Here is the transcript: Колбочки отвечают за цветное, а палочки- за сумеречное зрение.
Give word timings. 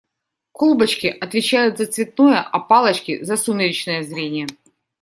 Колбочки 0.51 1.05
отвечают 1.05 1.77
за 1.77 1.85
цветное, 1.85 2.41
а 2.41 2.57
палочки- 2.59 3.23
за 3.23 3.37
сумеречное 3.37 4.01
зрение. 4.01 4.47